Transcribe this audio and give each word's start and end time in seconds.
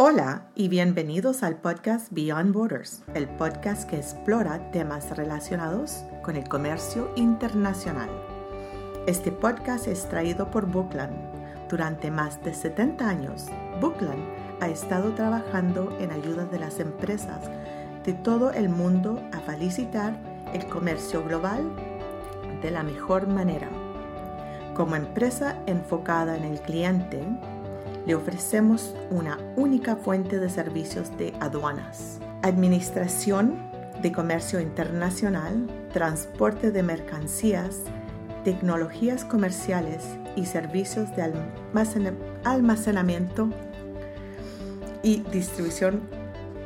Hola 0.00 0.44
y 0.54 0.68
bienvenidos 0.68 1.42
al 1.42 1.56
podcast 1.56 2.12
Beyond 2.12 2.54
Borders, 2.54 3.02
el 3.14 3.26
podcast 3.26 3.90
que 3.90 3.96
explora 3.96 4.70
temas 4.70 5.10
relacionados 5.16 6.04
con 6.22 6.36
el 6.36 6.48
comercio 6.48 7.10
internacional. 7.16 8.08
Este 9.08 9.32
podcast 9.32 9.88
es 9.88 10.08
traído 10.08 10.52
por 10.52 10.66
Bookland. 10.66 11.16
Durante 11.68 12.12
más 12.12 12.40
de 12.44 12.54
70 12.54 13.08
años, 13.08 13.46
Bookland 13.80 14.22
ha 14.60 14.68
estado 14.68 15.14
trabajando 15.14 15.92
en 15.98 16.12
ayuda 16.12 16.44
de 16.44 16.60
las 16.60 16.78
empresas 16.78 17.50
de 18.04 18.12
todo 18.12 18.52
el 18.52 18.68
mundo 18.68 19.20
a 19.32 19.40
felicitar 19.40 20.16
el 20.54 20.64
comercio 20.68 21.24
global 21.24 21.68
de 22.62 22.70
la 22.70 22.84
mejor 22.84 23.26
manera. 23.26 23.68
Como 24.76 24.94
empresa 24.94 25.60
enfocada 25.66 26.36
en 26.36 26.44
el 26.44 26.60
cliente, 26.60 27.20
le 28.06 28.14
ofrecemos 28.14 28.94
una 29.10 29.38
única 29.56 29.96
fuente 29.96 30.38
de 30.38 30.48
servicios 30.48 31.16
de 31.18 31.34
aduanas, 31.40 32.18
administración 32.42 33.68
de 34.02 34.12
comercio 34.12 34.60
internacional, 34.60 35.66
transporte 35.92 36.70
de 36.70 36.82
mercancías, 36.82 37.82
tecnologías 38.44 39.24
comerciales 39.24 40.04
y 40.36 40.46
servicios 40.46 41.08
de 41.16 41.32
almacenamiento 42.44 43.50
y 45.02 45.20
distribución 45.32 46.00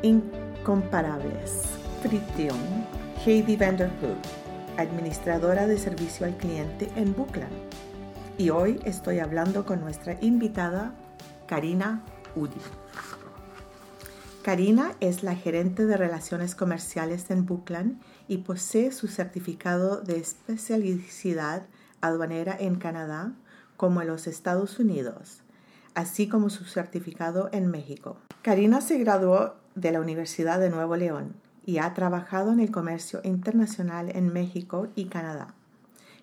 incomparables. 0.03 1.63
Frition, 2.03 2.59
Heidi 3.25 3.57
Vanderpool, 3.57 4.17
administradora 4.77 5.67
de 5.67 5.79
servicio 5.79 6.27
al 6.27 6.37
cliente 6.37 6.89
en 6.97 7.15
Bookland. 7.15 7.53
Y 8.39 8.51
hoy 8.51 8.81
estoy 8.85 9.21
hablando 9.21 9.65
con 9.65 9.81
nuestra 9.81 10.17
invitada 10.21 10.93
Karina 11.53 12.03
Udi. 12.35 12.57
Karina 14.43 14.93
es 15.01 15.23
la 15.23 15.37
gerente 15.37 15.85
de 15.85 15.99
relaciones 15.99 16.55
comerciales 16.55 17.31
en 17.31 17.45
Bookland 17.45 18.01
y 18.27 18.39
posee 18.39 18.91
su 18.91 19.07
certificado 19.07 20.01
de 20.01 20.17
especialidad 20.17 21.67
aduanera 22.01 22.57
en 22.59 22.77
Canadá 22.77 23.35
como 23.77 24.01
en 24.01 24.09
los 24.09 24.29
Estados 24.29 24.79
Unidos, 24.79 25.43
así 25.95 26.27
como 26.27 26.49
su 26.49 26.65
certificado 26.65 27.51
en 27.53 27.71
México. 27.71 28.17
Karina 28.41 28.81
se 28.81 28.97
graduó 28.97 29.53
de 29.75 29.93
la 29.93 30.01
Universidad 30.01 30.59
de 30.59 30.71
Nuevo 30.71 30.97
León 30.97 31.35
y 31.67 31.81
ha 31.81 31.93
trabajado 31.93 32.51
en 32.53 32.61
el 32.61 32.71
comercio 32.71 33.21
internacional 33.25 34.11
en 34.17 34.33
México 34.33 34.89
y 34.95 35.05
Canadá. 35.05 35.53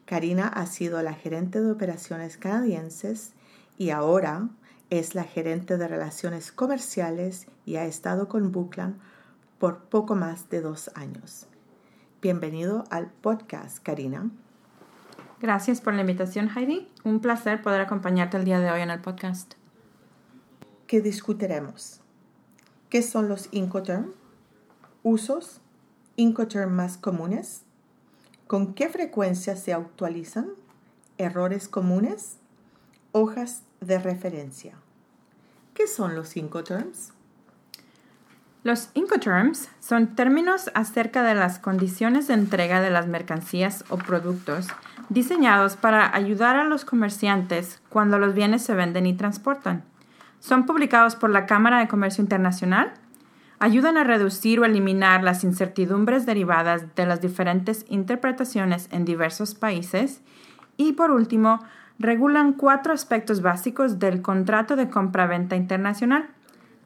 Karina 0.08 0.48
ha 0.48 0.66
sido 0.66 1.04
la 1.04 1.14
gerente 1.14 1.62
de 1.62 1.70
operaciones 1.70 2.38
canadienses 2.38 3.34
y 3.78 3.92
ahora 3.92 4.50
es 4.90 5.14
la 5.14 5.24
gerente 5.24 5.78
de 5.78 5.88
relaciones 5.88 6.52
comerciales 6.52 7.48
y 7.66 7.76
ha 7.76 7.86
estado 7.86 8.28
con 8.28 8.52
Bookland 8.52 9.00
por 9.60 9.84
poco 9.84 10.16
más 10.16 10.50
de 10.50 10.62
dos 10.62 10.90
años. 10.96 11.46
Bienvenido 12.22 12.86
al 12.90 13.08
podcast, 13.08 13.84
Karina. 13.84 14.32
Gracias 15.40 15.80
por 15.80 15.94
la 15.94 16.02
invitación, 16.02 16.50
Heidi. 16.50 16.90
Un 17.04 17.20
placer 17.20 17.62
poder 17.62 17.82
acompañarte 17.82 18.38
el 18.38 18.46
día 18.46 18.60
de 18.60 18.72
hoy 18.72 18.82
en 18.82 18.90
el 18.90 19.00
podcast. 19.00 19.54
¿Qué 20.88 21.02
discutiremos? 21.02 22.02
¿Qué 22.90 23.04
son 23.04 23.30
los 23.30 23.48
Incoterm? 23.52 24.14
¿Usos? 25.04 25.62
Incoterm 26.16 26.72
más 26.72 26.98
comunes? 26.98 27.62
¿Con 28.48 28.74
qué 28.74 28.90
frecuencia 28.90 29.56
se 29.56 29.72
actualizan? 29.72 30.50
¿Errores 31.20 31.68
comunes? 31.68 32.38
Hojas 33.12 33.64
de 33.82 34.00
referencia. 34.00 34.76
¿Qué 35.74 35.88
son 35.88 36.16
los 36.16 36.36
Incoterms? 36.36 37.14
Los 38.64 38.90
Incoterms 38.94 39.70
son 39.80 40.16
términos 40.16 40.70
acerca 40.74 41.24
de 41.24 41.34
las 41.34 41.60
condiciones 41.60 42.28
de 42.28 42.34
entrega 42.34 42.82
de 42.82 42.90
las 42.90 43.08
mercancías 43.08 43.86
o 43.90 43.98
productos 43.98 44.68
diseñados 45.08 45.78
para 45.78 46.14
ayudar 46.14 46.58
a 46.58 46.66
los 46.66 46.84
comerciantes 46.84 47.82
cuando 47.88 48.20
los 48.20 48.34
bienes 48.34 48.62
se 48.62 48.76
venden 48.76 49.06
y 49.06 49.14
transportan. 49.14 49.84
Son 50.42 50.66
publicados 50.66 51.16
por 51.16 51.30
la 51.30 51.46
Cámara 51.46 51.80
de 51.80 51.88
Comercio 51.88 52.22
Internacional, 52.22 52.94
ayudan 53.60 53.98
a 53.98 54.04
reducir 54.04 54.60
o 54.60 54.66
eliminar 54.66 55.24
las 55.24 55.44
incertidumbres 55.44 56.26
derivadas 56.26 56.96
de 56.96 57.06
las 57.06 57.22
diferentes 57.22 57.86
interpretaciones 57.90 58.90
en 58.92 59.06
diversos 59.06 59.56
países 59.56 60.22
y, 60.78 60.94
por 60.94 61.12
último, 61.12 61.60
regulan 62.00 62.54
cuatro 62.54 62.94
aspectos 62.94 63.42
básicos 63.42 64.00
del 64.00 64.22
contrato 64.22 64.76
de 64.76 64.90
compra-venta 64.90 65.56
internacional. 65.56 66.30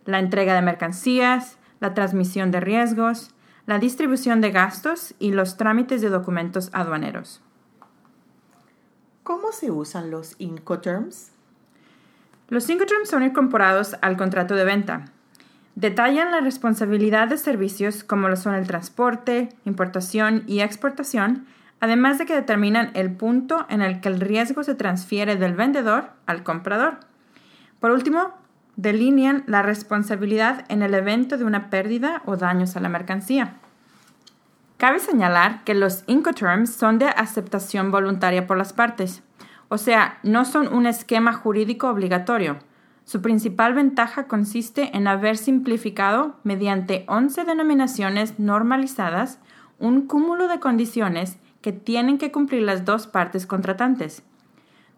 La 0.06 0.20
entrega 0.20 0.56
de 0.56 0.64
mercancías, 0.64 1.58
la 1.80 1.94
transmisión 1.94 2.52
de 2.52 2.60
riesgos, 2.60 3.30
la 3.66 3.80
distribución 3.80 4.42
de 4.42 4.52
gastos 4.52 5.14
y 5.20 5.32
los 5.32 5.56
trámites 5.56 6.02
de 6.02 6.10
documentos 6.10 6.70
aduaneros. 6.74 7.42
¿Cómo 9.24 9.54
se 9.54 9.72
usan 9.72 10.12
los 10.12 10.36
Incoterms? 10.40 11.32
Los 12.50 12.70
Incoterms 12.70 13.10
son 13.10 13.24
incorporados 13.24 13.96
al 14.02 14.18
contrato 14.18 14.56
de 14.56 14.66
venta. 14.66 15.06
Detallan 15.76 16.32
la 16.32 16.42
responsabilidad 16.42 17.30
de 17.30 17.38
servicios 17.38 18.04
como 18.04 18.28
lo 18.28 18.36
son 18.36 18.54
el 18.56 18.68
transporte, 18.68 19.50
importación 19.64 20.44
y 20.46 20.60
exportación, 20.60 21.48
además 21.84 22.18
de 22.18 22.26
que 22.26 22.34
determinan 22.34 22.92
el 22.94 23.12
punto 23.12 23.66
en 23.68 23.82
el 23.82 24.00
que 24.00 24.08
el 24.08 24.22
riesgo 24.22 24.64
se 24.64 24.74
transfiere 24.74 25.36
del 25.36 25.54
vendedor 25.54 26.12
al 26.26 26.42
comprador. 26.42 27.02
Por 27.82 27.92
último, 27.92 28.32
delinean 28.78 29.44
la 29.48 29.64
responsabilidad 29.64 30.64
en 30.70 30.82
el 30.82 30.94
evento 30.94 31.38
de 31.38 31.44
una 31.44 31.70
pérdida 31.70 32.22
o 32.24 32.38
daños 32.38 32.78
a 32.78 32.80
la 32.80 32.88
mercancía. 32.88 33.56
Cabe 34.78 35.00
señalar 35.00 35.66
que 35.66 35.74
los 35.74 36.06
Incoterms 36.08 36.74
son 36.74 37.00
de 37.00 37.08
aceptación 37.08 37.92
voluntaria 37.92 38.48
por 38.48 38.58
las 38.58 38.72
partes, 38.72 39.22
o 39.68 39.78
sea, 39.78 40.20
no 40.24 40.46
son 40.46 40.74
un 40.74 40.86
esquema 40.86 41.34
jurídico 41.34 41.90
obligatorio. 41.90 42.60
Su 43.04 43.22
principal 43.22 43.74
ventaja 43.74 44.28
consiste 44.28 44.96
en 44.96 45.06
haber 45.06 45.36
simplificado, 45.36 46.38
mediante 46.46 47.04
11 47.10 47.44
denominaciones 47.44 48.40
normalizadas, 48.40 49.40
un 49.80 50.08
cúmulo 50.08 50.48
de 50.48 50.62
condiciones 50.62 51.40
que 51.64 51.72
tienen 51.72 52.20
que 52.20 52.32
cumplir 52.32 52.62
las 52.62 52.86
dos 52.86 53.08
partes 53.08 53.48
contratantes. 53.48 54.22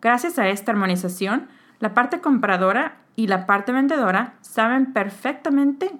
Gracias 0.02 0.38
a 0.38 0.50
esta 0.50 0.72
armonización, 0.74 1.48
la 1.80 1.94
parte 1.94 2.20
compradora 2.20 2.98
y 3.16 3.28
la 3.28 3.46
parte 3.46 3.72
vendedora 3.72 4.34
saben 4.42 4.92
perfectamente 4.92 5.92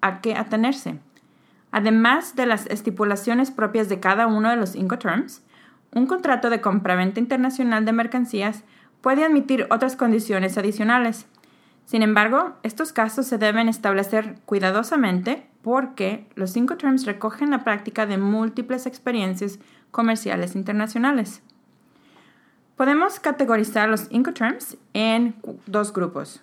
a 0.00 0.20
qué 0.22 0.34
atenerse. 0.34 0.98
Además 1.70 2.34
de 2.34 2.46
las 2.46 2.66
estipulaciones 2.66 3.50
propias 3.50 3.88
de 3.88 4.00
cada 4.00 4.26
uno 4.26 4.48
de 4.48 4.56
los 4.56 4.74
Incoterms, 4.74 5.44
un 5.94 6.06
contrato 6.06 6.50
de 6.50 6.60
compraventa 6.60 7.20
internacional 7.20 7.84
de 7.84 7.92
mercancías 7.92 8.64
puede 9.02 9.24
admitir 9.24 9.66
otras 9.70 9.96
condiciones 9.96 10.56
adicionales. 10.56 11.26
Sin 11.84 12.02
embargo, 12.02 12.56
estos 12.62 12.92
casos 12.92 13.26
se 13.26 13.36
deben 13.36 13.68
establecer 13.68 14.36
cuidadosamente 14.46 15.46
porque 15.62 16.26
los 16.36 16.56
Incoterms 16.56 17.04
recogen 17.04 17.50
la 17.50 17.64
práctica 17.64 18.06
de 18.06 18.16
múltiples 18.16 18.86
experiencias 18.86 19.58
comerciales 19.90 20.54
internacionales. 20.54 21.42
Podemos 22.76 23.20
categorizar 23.20 23.88
los 23.88 24.06
Incoterms 24.10 24.76
en 24.94 25.34
dos 25.66 25.92
grupos. 25.92 26.40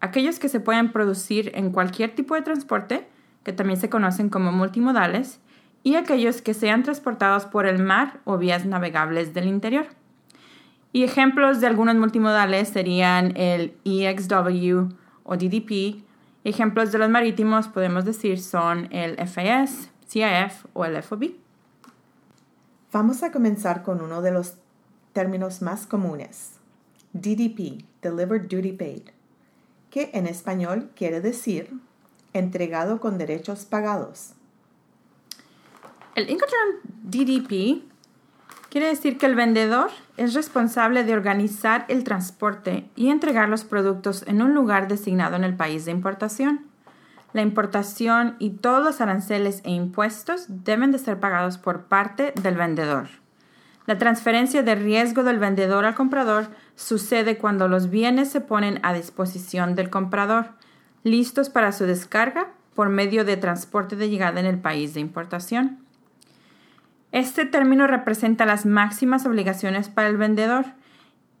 Aquellos 0.00 0.38
que 0.38 0.48
se 0.48 0.60
pueden 0.60 0.92
producir 0.92 1.52
en 1.54 1.70
cualquier 1.70 2.14
tipo 2.14 2.34
de 2.34 2.42
transporte, 2.42 3.06
que 3.42 3.52
también 3.52 3.78
se 3.78 3.90
conocen 3.90 4.28
como 4.28 4.52
multimodales, 4.52 5.40
y 5.82 5.96
aquellos 5.96 6.40
que 6.40 6.54
sean 6.54 6.82
transportados 6.82 7.44
por 7.44 7.66
el 7.66 7.82
mar 7.82 8.20
o 8.24 8.38
vías 8.38 8.64
navegables 8.64 9.34
del 9.34 9.46
interior. 9.46 9.86
Y 10.92 11.04
ejemplos 11.04 11.60
de 11.60 11.66
algunos 11.66 11.96
multimodales 11.96 12.68
serían 12.68 13.36
el 13.36 13.74
EXW 13.84 14.88
o 15.24 15.36
DDP. 15.36 16.02
Ejemplos 16.44 16.92
de 16.92 16.98
los 16.98 17.10
marítimos 17.10 17.68
podemos 17.68 18.04
decir 18.04 18.40
son 18.40 18.88
el 18.92 19.16
FAS, 19.26 19.90
CIF 20.08 20.64
o 20.72 20.84
el 20.84 21.02
FOB. 21.02 21.43
Vamos 22.94 23.24
a 23.24 23.32
comenzar 23.32 23.82
con 23.82 24.00
uno 24.00 24.22
de 24.22 24.30
los 24.30 24.54
términos 25.12 25.62
más 25.62 25.84
comunes, 25.84 26.52
DDP, 27.12 27.84
Delivered 28.00 28.42
Duty 28.42 28.70
Paid, 28.70 29.02
que 29.90 30.10
en 30.14 30.28
español 30.28 30.90
quiere 30.94 31.20
decir 31.20 31.72
entregado 32.34 33.00
con 33.00 33.18
derechos 33.18 33.64
pagados. 33.64 34.34
El 36.14 36.30
Incoterm 36.30 36.82
DDP 37.02 37.82
quiere 38.70 38.86
decir 38.86 39.18
que 39.18 39.26
el 39.26 39.34
vendedor 39.34 39.90
es 40.16 40.32
responsable 40.32 41.02
de 41.02 41.14
organizar 41.14 41.86
el 41.88 42.04
transporte 42.04 42.88
y 42.94 43.08
entregar 43.08 43.48
los 43.48 43.64
productos 43.64 44.22
en 44.28 44.40
un 44.40 44.54
lugar 44.54 44.86
designado 44.86 45.34
en 45.34 45.42
el 45.42 45.56
país 45.56 45.84
de 45.84 45.90
importación 45.90 46.66
la 47.34 47.42
importación 47.42 48.36
y 48.38 48.50
todos 48.50 48.82
los 48.82 49.00
aranceles 49.00 49.60
e 49.64 49.72
impuestos 49.72 50.46
deben 50.48 50.92
de 50.92 50.98
ser 50.98 51.18
pagados 51.18 51.58
por 51.58 51.86
parte 51.86 52.32
del 52.40 52.56
vendedor. 52.56 53.08
La 53.86 53.98
transferencia 53.98 54.62
de 54.62 54.76
riesgo 54.76 55.24
del 55.24 55.40
vendedor 55.40 55.84
al 55.84 55.96
comprador 55.96 56.46
sucede 56.76 57.36
cuando 57.36 57.68
los 57.68 57.90
bienes 57.90 58.30
se 58.30 58.40
ponen 58.40 58.78
a 58.82 58.94
disposición 58.94 59.74
del 59.74 59.90
comprador. 59.90 60.52
listos 61.02 61.50
para 61.50 61.70
su 61.72 61.84
descarga 61.84 62.48
por 62.74 62.88
medio 62.88 63.26
de 63.26 63.36
transporte 63.36 63.94
de 63.94 64.08
llegada 64.08 64.40
en 64.40 64.46
el 64.46 64.58
país 64.58 64.94
de 64.94 65.00
importación. 65.00 65.84
Este 67.12 67.44
término 67.44 67.86
representa 67.86 68.46
las 68.46 68.64
máximas 68.64 69.26
obligaciones 69.26 69.90
para 69.90 70.08
el 70.08 70.16
vendedor 70.16 70.64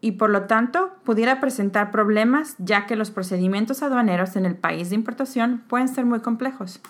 y 0.04 0.12
por 0.12 0.28
lo 0.28 0.42
tanto 0.42 0.92
pudiera 1.02 1.40
presentar 1.40 1.90
problemas 1.90 2.56
ya 2.58 2.84
que 2.84 2.94
los 2.94 3.10
procedimientos 3.10 3.82
aduaneros 3.82 4.36
en 4.36 4.44
el 4.44 4.54
país 4.54 4.90
de 4.90 4.96
importación 4.96 5.64
pueden 5.66 5.88
ser 5.88 6.04
muy 6.04 6.20
complejos. 6.20 6.82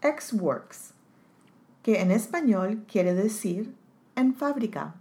Ex-works, 0.00 0.94
que 1.82 2.02
en 2.02 2.12
español 2.12 2.84
quiere 2.86 3.14
decir 3.14 3.74
en 4.14 4.32
fábrica. 4.32 4.94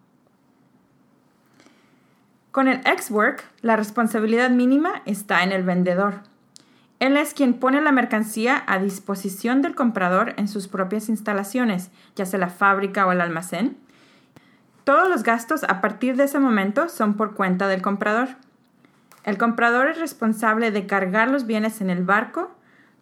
Con 2.50 2.68
el 2.68 2.82
ex-work, 2.84 3.44
la 3.62 3.76
responsabilidad 3.76 4.50
mínima 4.50 5.04
está 5.06 5.44
en 5.44 5.52
el 5.52 5.62
vendedor. 5.62 6.24
Él 6.98 7.16
es 7.16 7.36
quien 7.36 7.54
pone 7.54 7.80
la 7.80 7.92
mercancía 7.92 8.64
a 8.66 8.80
disposición 8.80 9.62
del 9.62 9.76
comprador 9.76 10.34
en 10.38 10.48
sus 10.48 10.68
propias 10.68 11.10
instalaciones, 11.10 11.92
ya 12.16 12.26
sea 12.26 12.40
la 12.40 12.50
fábrica 12.50 13.06
o 13.06 13.12
el 13.12 13.22
almacén. 13.22 13.78
Todos 14.90 15.08
los 15.08 15.22
gastos 15.22 15.64
a 15.66 15.82
partir 15.82 16.16
de 16.16 16.24
ese 16.24 16.40
momento 16.40 16.90
son 16.90 17.14
por 17.14 17.36
cuenta 17.36 17.68
del 17.68 17.84
comprador. 17.84 18.30
El 19.24 19.38
comprador 19.38 19.88
es 19.88 20.00
responsable 20.00 20.72
de 20.72 20.88
cargar 20.88 21.30
los 21.30 21.46
bienes 21.46 21.80
en 21.80 21.92
el 21.92 22.04
barco, 22.04 22.50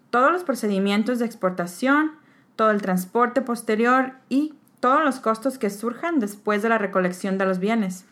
todos 0.10 0.34
los 0.34 0.44
procedimientos 0.44 1.18
de 1.18 1.26
exportación, 1.26 2.12
todo 2.58 2.72
el 2.72 2.82
transporte 2.82 3.42
posterior 3.42 4.16
y 4.28 4.54
todos 4.82 5.02
los 5.06 5.22
costos 5.22 5.58
que 5.58 5.70
surjan 5.70 6.20
después 6.20 6.62
de 6.62 6.68
la 6.68 6.78
recolección 6.78 7.38
de 7.38 7.46
los 7.46 7.60
bienes. 7.60 8.04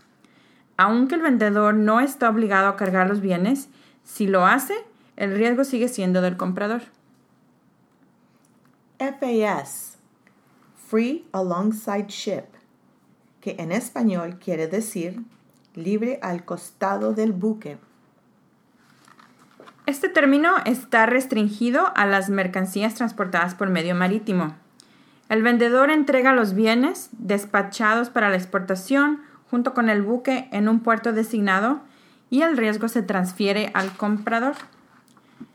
Aunque 0.78 1.16
el 1.16 1.22
vendedor 1.22 1.74
no 1.74 2.00
está 2.00 2.30
obligado 2.30 2.70
a 2.70 2.78
cargar 2.78 3.10
los 3.10 3.20
bienes, 3.20 3.68
si 4.06 4.26
lo 4.26 4.46
hace, 4.46 4.76
el 5.18 5.36
riesgo 5.36 5.66
sigue 5.66 5.90
siendo 5.90 6.22
del 6.22 6.38
comprador. 6.38 6.84
FAS, 9.00 9.98
Free 10.88 11.28
Alongside 11.34 12.08
Ship, 12.08 12.55
que 13.46 13.58
en 13.60 13.72
español 13.72 14.40
quiere 14.44 14.68
decir 14.68 15.22
libre 15.76 16.18
al 16.24 16.46
costado 16.46 17.14
del 17.14 17.32
buque. 17.32 17.78
Este 19.86 20.10
término 20.10 20.56
está 20.66 21.06
restringido 21.06 21.96
a 21.96 22.08
las 22.08 22.32
mercancías 22.32 22.96
transportadas 22.96 23.54
por 23.54 23.70
medio 23.70 23.94
marítimo. 23.94 24.56
El 25.30 25.44
vendedor 25.44 25.92
entrega 25.92 26.34
los 26.34 26.56
bienes 26.56 27.10
despachados 27.12 28.10
para 28.10 28.30
la 28.30 28.36
exportación 28.36 29.22
junto 29.52 29.76
con 29.76 29.90
el 29.90 30.02
buque 30.02 30.50
en 30.52 30.68
un 30.68 30.80
puerto 30.80 31.14
designado 31.14 31.82
y 32.32 32.42
el 32.42 32.58
riesgo 32.58 32.88
se 32.88 33.04
transfiere 33.04 33.70
al 33.76 33.96
comprador. 33.96 34.56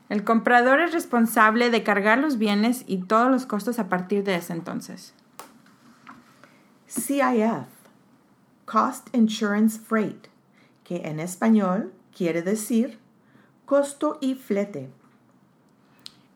El 0.09 0.23
comprador 0.23 0.79
es 0.79 0.93
responsable 0.93 1.71
de 1.71 1.83
cargar 1.83 2.19
los 2.19 2.39
bienes 2.39 2.85
y 2.87 2.99
todos 2.99 3.33
los 3.33 3.47
costos 3.47 3.81
a 3.81 3.89
partir 3.89 4.23
de 4.23 4.37
ese 4.37 4.53
entonces. 4.53 5.13
CIF, 6.89 7.80
Cost 8.71 9.09
Insurance 9.17 9.81
Freight, 9.81 10.29
que 10.85 10.99
en 11.09 11.19
español 11.19 11.93
quiere 12.17 12.43
decir 12.43 13.01
costo 13.67 14.19
y 14.21 14.37
flete. 14.37 14.89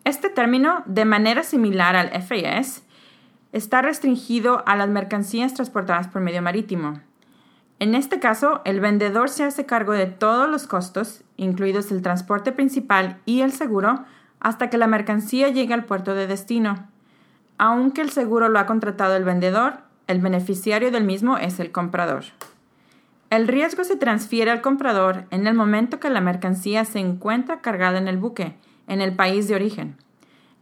Este 0.03 0.29
término, 0.29 0.83
de 0.85 1.05
manera 1.05 1.43
similar 1.43 1.95
al 1.95 2.09
FAS, 2.21 2.83
está 3.53 3.81
restringido 3.81 4.67
a 4.67 4.75
las 4.75 4.89
mercancías 4.89 5.53
transportadas 5.53 6.09
por 6.09 6.21
medio 6.21 6.41
marítimo. 6.41 6.99
En 7.79 7.95
este 7.95 8.19
caso, 8.19 8.59
el 8.65 8.81
vendedor 8.81 9.29
se 9.29 9.45
hace 9.45 9.65
cargo 9.65 9.93
de 9.93 10.07
todos 10.07 10.49
los 10.49 10.67
costos, 10.67 11.23
incluidos 11.37 11.89
el 11.89 12.01
transporte 12.01 12.51
principal 12.51 13.21
y 13.25 13.41
el 13.41 13.53
seguro, 13.53 14.03
hasta 14.41 14.69
que 14.69 14.77
la 14.77 14.87
mercancía 14.87 15.47
llegue 15.47 15.73
al 15.73 15.85
puerto 15.85 16.13
de 16.13 16.27
destino. 16.27 16.89
Aunque 17.57 18.01
el 18.01 18.09
seguro 18.09 18.49
lo 18.49 18.59
ha 18.59 18.65
contratado 18.65 19.15
el 19.15 19.23
vendedor, 19.23 19.84
el 20.07 20.21
beneficiario 20.21 20.91
del 20.91 21.03
mismo 21.03 21.37
es 21.37 21.59
el 21.59 21.71
comprador. 21.71 22.25
El 23.29 23.47
riesgo 23.47 23.83
se 23.83 23.95
transfiere 23.95 24.51
al 24.51 24.61
comprador 24.61 25.25
en 25.31 25.47
el 25.47 25.55
momento 25.55 25.99
que 25.99 26.09
la 26.09 26.21
mercancía 26.21 26.85
se 26.85 26.99
encuentra 26.99 27.61
cargada 27.61 27.97
en 27.97 28.07
el 28.07 28.17
buque, 28.17 28.55
en 28.87 29.01
el 29.01 29.15
país 29.15 29.47
de 29.47 29.55
origen. 29.55 29.97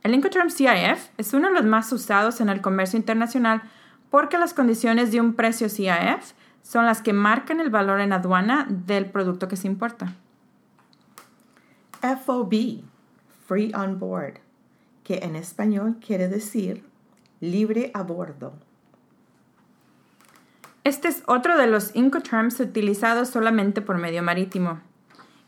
El 0.01 0.13
Incoterm 0.13 0.49
CIF 0.49 1.09
es 1.17 1.33
uno 1.33 1.47
de 1.49 1.53
los 1.53 1.65
más 1.65 1.91
usados 1.91 2.41
en 2.41 2.49
el 2.49 2.61
comercio 2.61 2.97
internacional 2.97 3.61
porque 4.09 4.37
las 4.37 4.53
condiciones 4.53 5.11
de 5.11 5.19
un 5.19 5.33
precio 5.33 5.69
CIF 5.69 6.33
son 6.61 6.85
las 6.85 7.01
que 7.01 7.13
marcan 7.13 7.59
el 7.59 7.69
valor 7.69 7.99
en 7.99 8.13
aduana 8.13 8.65
del 8.69 9.07
producto 9.07 9.47
que 9.47 9.57
se 9.57 9.67
importa. 9.67 10.13
FOB, 12.01 12.81
Free 13.47 13.73
on 13.75 13.99
Board, 13.99 14.39
que 15.03 15.19
en 15.23 15.35
español 15.35 15.97
quiere 16.05 16.27
decir 16.27 16.83
libre 17.39 17.91
a 17.93 18.03
bordo. 18.03 18.53
Este 20.85 21.07
es 21.07 21.23
otro 21.27 21.57
de 21.57 21.67
los 21.67 21.95
Incoterms 21.95 22.59
utilizados 22.59 23.29
solamente 23.29 23.81
por 23.81 23.97
medio 23.97 24.21
marítimo. 24.21 24.81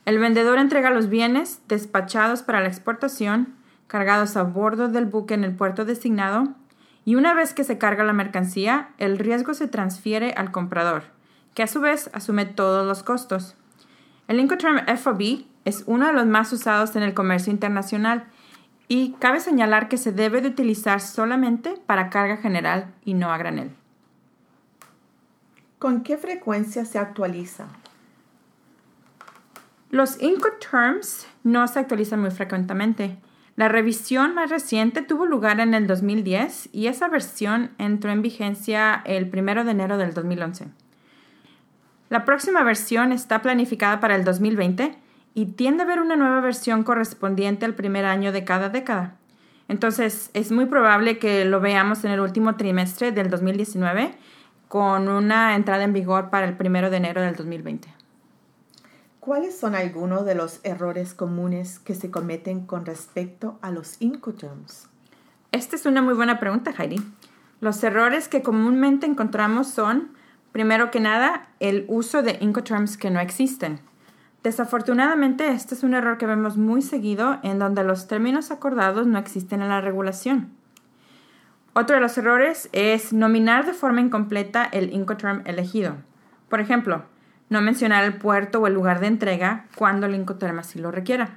El 0.06 0.18
vendedor 0.18 0.60
entrega 0.60 0.92
los 0.92 1.10
bienes 1.10 1.62
despachados 1.68 2.42
para 2.42 2.62
la 2.62 2.70
exportación, 2.70 3.54
cargados 3.88 4.38
a 4.38 4.44
bordo 4.44 4.88
del 4.88 5.06
buque 5.06 5.34
en 5.34 5.44
el 5.44 5.54
puerto 5.54 5.84
designado, 5.84 6.54
y 7.04 7.16
una 7.16 7.34
vez 7.34 7.54
que 7.54 7.66
se 7.66 7.78
carga 7.78 8.06
la 8.06 8.14
mercancía, 8.14 8.92
el 8.98 9.18
riesgo 9.20 9.54
se 9.54 9.68
transfiere 9.68 10.32
al 10.32 10.52
comprador, 10.52 11.04
que 11.54 11.64
a 11.64 11.68
su 11.68 11.82
vez 11.82 12.10
asume 12.14 12.46
todos 12.46 12.88
los 12.88 13.04
costos. 13.04 13.56
El 14.30 14.40
Incoterm 14.40 14.86
FOB 14.98 15.44
es 15.66 15.84
uno 15.86 16.08
de 16.08 16.14
los 16.14 16.28
más 16.28 16.54
usados 16.54 16.96
en 16.96 17.04
el 17.04 17.14
comercio 17.14 17.52
internacional 17.52 18.24
y 18.88 19.16
cabe 19.20 19.42
señalar 19.42 19.90
que 19.90 19.98
se 19.98 20.14
debe 20.14 20.40
de 20.40 20.48
utilizar 20.48 21.02
solamente 21.02 21.76
para 21.86 22.10
carga 22.10 22.38
general 22.38 22.94
y 23.04 23.16
no 23.16 23.34
a 23.34 23.38
granel. 23.38 23.72
¿Con 25.80 26.04
qué 26.04 26.18
frecuencia 26.18 26.86
se 26.86 26.98
actualiza? 26.98 27.68
Los 29.90 30.22
Incoterms 30.22 31.28
no 31.44 31.68
se 31.68 31.80
actualizan 31.80 32.22
muy 32.22 32.32
frecuentemente. 32.32 33.18
La 33.58 33.68
revisión 33.68 34.34
más 34.34 34.50
reciente 34.50 35.02
tuvo 35.02 35.26
lugar 35.26 35.60
en 35.60 35.74
el 35.74 35.86
2010 35.86 36.70
y 36.72 36.88
esa 36.88 37.10
versión 37.10 37.72
entró 37.78 38.12
en 38.12 38.22
vigencia 38.22 39.02
el 39.06 39.30
1 39.34 39.66
de 39.66 39.72
enero 39.72 39.98
del 39.98 40.14
2011. 40.14 40.68
La 42.10 42.24
próxima 42.24 42.64
versión 42.64 43.12
está 43.12 43.42
planificada 43.42 44.00
para 44.00 44.16
el 44.16 44.24
2020 44.24 44.98
y 45.34 45.46
tiende 45.48 45.84
a 45.84 45.86
haber 45.86 46.00
una 46.00 46.16
nueva 46.16 46.40
versión 46.40 46.84
correspondiente 46.84 47.66
al 47.66 47.76
primer 47.76 48.06
año 48.06 48.32
de 48.32 48.46
cada 48.46 48.70
década. 48.70 49.16
Entonces, 49.68 50.30
es 50.34 50.52
muy 50.52 50.68
probable 50.68 51.18
que 51.18 51.44
lo 51.44 51.60
veamos 51.60 52.06
en 52.06 52.12
el 52.12 52.22
último 52.22 52.56
trimestre 52.56 53.12
del 53.12 53.30
2019 53.30 54.16
con 54.68 55.08
una 55.08 55.56
entrada 55.56 55.84
en 55.84 55.94
vigor 55.94 56.30
para 56.30 56.48
el 56.48 56.56
1 56.60 56.90
de 56.90 56.98
enero 56.98 57.22
del 57.22 57.36
2020. 57.36 57.88
¿Cuáles 59.20 59.58
son 59.58 59.74
algunos 59.74 60.26
de 60.26 60.36
los 60.36 60.60
errores 60.64 61.14
comunes 61.14 61.80
que 61.80 61.96
se 61.96 62.12
cometen 62.12 62.66
con 62.66 62.86
respecto 62.86 63.58
a 63.62 63.72
los 63.72 64.00
Incoterms? 64.00 64.88
Esta 65.52 65.76
es 65.76 65.86
una 65.86 66.02
muy 66.02 66.14
buena 66.14 66.40
pregunta, 66.40 66.72
Heidi. 66.78 67.02
Los 67.60 67.84
errores 67.84 68.28
que 68.28 68.44
comúnmente 68.44 69.08
encontramos 69.08 69.68
son, 69.68 70.12
primero 70.52 70.92
que 70.92 71.00
nada, 71.00 71.48
el 71.60 71.86
uso 71.88 72.22
de 72.22 72.38
Incoterms 72.40 72.98
que 72.98 73.10
no 73.10 73.20
existen. 73.20 73.80
Desafortunadamente, 74.44 75.48
este 75.48 75.74
es 75.74 75.82
un 75.82 75.96
error 75.96 76.20
que 76.20 76.28
vemos 76.28 76.56
muy 76.56 76.84
seguido 76.84 77.40
en 77.42 77.58
donde 77.58 77.84
los 77.84 78.08
términos 78.08 78.52
acordados 78.52 79.08
no 79.08 79.18
existen 79.18 79.64
en 79.64 79.70
la 79.70 79.82
regulación. 79.82 80.52
Otro 81.78 81.96
de 81.96 82.02
los 82.02 82.18
errores 82.18 82.70
es 82.72 83.12
nominar 83.12 83.66
de 83.66 83.74
forma 83.74 84.00
incompleta 84.00 84.64
el 84.64 84.94
Incoterm 84.94 85.42
elegido. 85.44 85.98
Por 86.48 86.62
ejemplo, 86.62 87.04
no 87.50 87.60
mencionar 87.60 88.06
el 88.06 88.14
puerto 88.14 88.62
o 88.62 88.68
el 88.68 88.74
lugar 88.74 89.02
de 89.02 89.08
entrega 89.08 89.66
cuando 89.76 90.06
el 90.06 90.16
Incoterm 90.16 90.58
así 90.58 90.80
lo 90.80 90.90
requiera. 90.92 91.32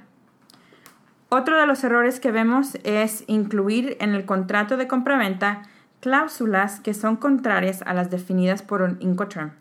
Otro 1.27 1.59
de 1.59 1.67
los 1.67 1.83
errores 1.83 2.21
que 2.21 2.31
vemos 2.31 2.77
es 2.85 3.25
incluir 3.27 3.97
en 3.99 4.15
el 4.15 4.23
contrato 4.23 4.77
de 4.77 4.87
compraventa 4.87 5.63
cláusulas 5.99 6.79
que 6.79 6.93
son 6.93 7.17
contrarias 7.17 7.81
a 7.81 7.93
las 7.93 8.09
definidas 8.09 8.61
por 8.61 8.81
un 8.81 8.95
Incoterm. 9.01 9.51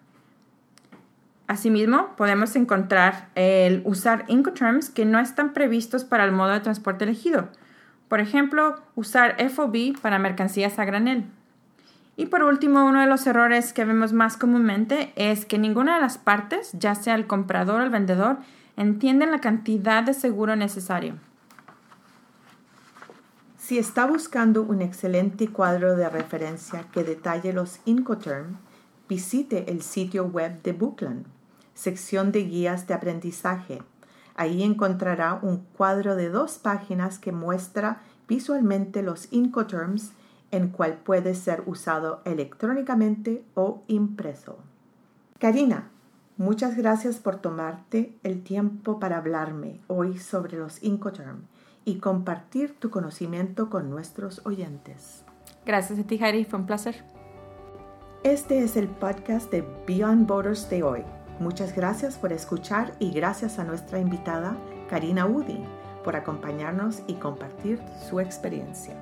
Asimismo, 1.49 2.15
podemos 2.15 2.55
encontrar 2.55 3.31
el 3.35 3.83
usar 3.85 4.27
Incoterms 4.29 4.91
que 4.91 5.05
no 5.05 5.19
están 5.19 5.55
previstos 5.55 6.05
para 6.05 6.25
el 6.25 6.31
modo 6.31 6.53
de 6.53 6.61
transporte 6.61 7.03
elegido. 7.03 7.49
Por 8.09 8.21
ejemplo, 8.21 8.77
usar 8.95 9.37
FOB 9.51 10.01
para 10.01 10.19
mercancías 10.19 10.79
a 10.79 10.85
granel. 10.85 11.27
Y 12.17 12.27
por 12.27 12.43
último, 12.43 12.85
uno 12.85 13.01
de 13.01 13.07
los 13.07 13.27
errores 13.27 13.73
que 13.73 13.85
vemos 13.85 14.13
más 14.13 14.37
comúnmente 14.37 15.13
es 15.15 15.45
que 15.45 15.59
ninguna 15.59 15.95
de 15.97 16.01
las 16.01 16.19
partes, 16.19 16.73
ya 16.73 16.95
sea 16.95 17.15
el 17.15 17.27
comprador 17.27 17.81
o 17.81 17.85
el 17.85 17.91
vendedor, 17.91 18.39
entienden 18.77 19.31
la 19.31 19.41
cantidad 19.41 20.03
de 20.03 20.15
seguro 20.15 20.57
necesario. 20.57 21.15
Si 23.57 23.79
está 23.79 24.07
buscando 24.07 24.63
un 24.63 24.81
excelente 24.81 25.49
cuadro 25.49 25.95
de 25.95 26.09
referencia 26.09 26.87
que 26.91 27.05
detalle 27.05 27.53
los 27.53 27.81
Incoterm, 27.85 28.57
visite 29.09 29.71
el 29.71 29.83
sitio 29.83 30.25
web 30.25 30.63
de 30.63 30.73
Bookland, 30.73 31.27
sección 31.75 32.33
de 32.33 32.45
guías 32.45 32.87
de 32.87 32.95
aprendizaje. 32.95 33.83
Ahí 34.39 34.63
encontrará 34.63 35.41
un 35.43 35.65
cuadro 35.77 36.15
de 36.15 36.29
dos 36.29 36.59
páginas 36.59 37.19
que 37.19 37.33
muestra 37.33 38.03
visualmente 38.29 39.03
los 39.03 39.33
Incoterms 39.33 40.13
en 40.53 40.69
cual 40.69 40.99
puede 40.99 41.35
ser 41.35 41.65
usado 41.67 42.23
electrónicamente 42.25 43.45
o 43.55 43.83
impreso. 43.89 44.61
Karina, 45.41 45.91
muchas 46.37 46.77
gracias 46.77 47.17
por 47.17 47.41
tomarte 47.41 48.17
el 48.23 48.45
tiempo 48.45 49.01
para 49.01 49.17
hablarme 49.17 49.81
hoy 49.89 50.19
sobre 50.19 50.57
los 50.57 50.85
Incoterm 50.85 51.43
y 51.85 51.99
compartir 51.99 52.79
tu 52.79 52.91
conocimiento 52.91 53.69
con 53.69 53.91
nuestros 53.91 54.47
oyentes. 54.47 55.25
Gracias 55.67 55.99
a 55.99 56.05
ti, 56.05 56.17
Heidi, 56.23 56.45
fue 56.45 56.61
un 56.61 56.67
placer. 56.67 57.03
Este 58.23 58.63
es 58.63 58.77
el 58.77 58.87
podcast 58.87 59.51
de 59.51 59.65
Beyond 59.85 60.29
Borders 60.29 60.71
de 60.71 60.85
hoy. 60.85 61.03
Muchas 61.41 61.75
gracias 61.75 62.17
por 62.17 62.33
escuchar 62.33 62.93
y 62.99 63.13
gracias 63.13 63.61
a 63.61 63.65
nuestra 63.65 64.01
invitada, 64.01 64.57
Karina 64.91 65.27
Udi, 65.27 65.63
por 66.03 66.17
acompañarnos 66.17 67.03
y 67.07 67.15
compartir 67.15 67.81
su 68.09 68.19
experiencia. 68.19 68.95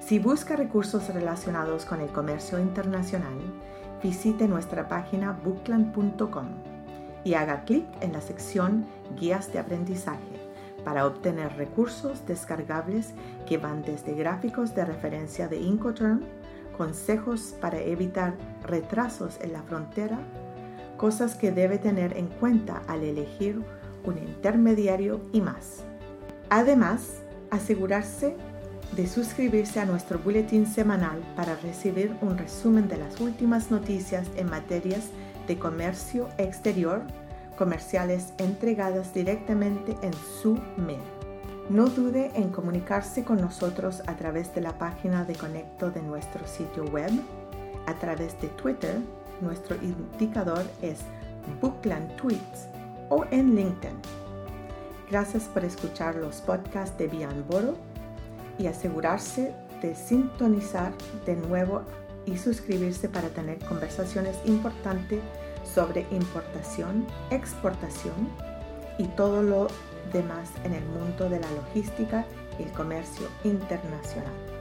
Si 0.00 0.18
busca 0.18 0.56
recursos 0.56 1.08
relacionados 1.08 1.86
con 1.86 2.02
el 2.02 2.10
comercio 2.10 2.58
internacional, 2.58 3.38
visite 4.02 4.46
nuestra 4.46 4.88
página 4.88 5.32
bookland.com 5.32 6.48
y 7.24 7.34
haga 7.34 7.64
clic 7.64 7.86
en 8.02 8.12
la 8.12 8.20
sección 8.20 8.84
Guías 9.18 9.52
de 9.52 9.58
aprendizaje 9.58 10.42
para 10.84 11.06
obtener 11.06 11.56
recursos 11.56 12.26
descargables 12.26 13.14
que 13.46 13.56
van 13.56 13.82
desde 13.82 14.14
gráficos 14.14 14.74
de 14.74 14.84
referencia 14.84 15.48
de 15.48 15.58
Incoterm, 15.60 16.20
consejos 16.76 17.54
para 17.60 17.78
evitar 17.78 18.34
retrasos 18.64 19.38
en 19.40 19.52
la 19.52 19.62
frontera, 19.62 20.18
cosas 21.02 21.34
que 21.34 21.50
debe 21.50 21.78
tener 21.78 22.16
en 22.16 22.28
cuenta 22.28 22.80
al 22.86 23.02
elegir 23.02 23.60
un 24.04 24.18
intermediario 24.18 25.20
y 25.32 25.40
más. 25.40 25.82
Además, 26.48 27.24
asegurarse 27.50 28.36
de 28.94 29.08
suscribirse 29.08 29.80
a 29.80 29.84
nuestro 29.84 30.20
boletín 30.20 30.64
semanal 30.64 31.18
para 31.34 31.56
recibir 31.56 32.16
un 32.22 32.38
resumen 32.38 32.86
de 32.86 32.98
las 32.98 33.20
últimas 33.20 33.72
noticias 33.72 34.28
en 34.36 34.48
materias 34.48 35.08
de 35.48 35.58
comercio 35.58 36.28
exterior, 36.38 37.02
comerciales 37.58 38.32
entregadas 38.38 39.12
directamente 39.12 39.96
en 40.02 40.14
su 40.40 40.54
mail. 40.76 41.02
No 41.68 41.86
dude 41.86 42.30
en 42.36 42.50
comunicarse 42.50 43.24
con 43.24 43.40
nosotros 43.40 44.04
a 44.06 44.14
través 44.14 44.54
de 44.54 44.60
la 44.60 44.78
página 44.78 45.24
de 45.24 45.34
conecto 45.34 45.90
de 45.90 46.00
nuestro 46.00 46.46
sitio 46.46 46.84
web, 46.84 47.10
a 47.86 47.94
través 47.94 48.40
de 48.40 48.46
Twitter, 48.46 49.00
nuestro 49.42 49.76
indicador 49.76 50.64
es 50.80 51.00
Bookland 51.60 52.16
Tweets 52.16 52.68
o 53.08 53.24
en 53.30 53.54
LinkedIn. 53.54 53.98
Gracias 55.10 55.44
por 55.44 55.64
escuchar 55.64 56.14
los 56.14 56.40
podcasts 56.40 56.96
de 56.96 57.08
Beyond 57.08 57.46
Boro 57.46 57.76
y 58.58 58.66
asegurarse 58.66 59.52
de 59.82 59.94
sintonizar 59.94 60.92
de 61.26 61.36
nuevo 61.36 61.82
y 62.24 62.38
suscribirse 62.38 63.08
para 63.08 63.28
tener 63.28 63.58
conversaciones 63.58 64.36
importantes 64.46 65.20
sobre 65.64 66.06
importación, 66.10 67.06
exportación 67.30 68.30
y 68.98 69.06
todo 69.08 69.42
lo 69.42 69.66
demás 70.12 70.50
en 70.64 70.74
el 70.74 70.84
mundo 70.86 71.28
de 71.28 71.40
la 71.40 71.50
logística 71.52 72.24
y 72.58 72.62
el 72.62 72.72
comercio 72.72 73.26
internacional. 73.44 74.51